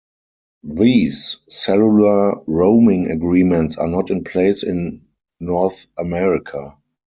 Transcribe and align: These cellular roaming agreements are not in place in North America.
These 0.63 1.37
cellular 1.47 2.41
roaming 2.47 3.11
agreements 3.11 3.77
are 3.77 3.87
not 3.87 4.09
in 4.09 4.23
place 4.23 4.63
in 4.63 4.99
North 5.39 5.77
America. 5.95 6.75